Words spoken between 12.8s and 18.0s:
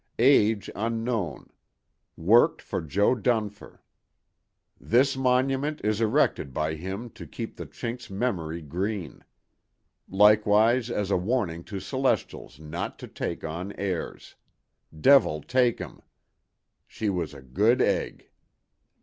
to take on airs. Devil take 'em! She Was a Good